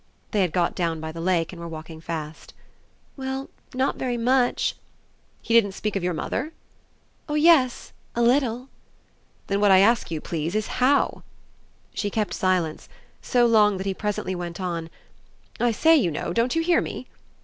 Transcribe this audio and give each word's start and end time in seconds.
They 0.31 0.41
had 0.41 0.51
got 0.51 0.73
down 0.73 0.99
by 0.99 1.11
the 1.11 1.21
lake 1.21 1.53
and 1.53 1.59
were 1.61 1.67
walking 1.67 2.01
fast. 2.01 2.55
"Well, 3.15 3.51
not 3.75 3.97
very 3.97 4.17
much." 4.17 4.75
"He 5.43 5.53
didn't 5.53 5.73
speak 5.73 5.95
of 5.95 6.03
your 6.03 6.15
mother?" 6.15 6.53
"Oh 7.29 7.35
yes, 7.35 7.93
a 8.15 8.23
little!" 8.23 8.69
"Then 9.45 9.61
what 9.61 9.69
I 9.69 9.77
ask 9.77 10.09
you, 10.09 10.19
please, 10.19 10.55
is 10.55 10.79
HOW?" 10.81 11.21
She 11.93 12.09
kept 12.09 12.33
silence 12.33 12.89
so 13.21 13.45
long 13.45 13.77
that 13.77 13.85
he 13.85 13.93
presently 13.93 14.33
went 14.33 14.59
on: 14.59 14.89
"I 15.59 15.69
say, 15.71 15.95
you 15.97 16.09
know 16.09 16.33
don't 16.33 16.55
you 16.55 16.63
hear 16.63 16.81
me?" 16.81 17.07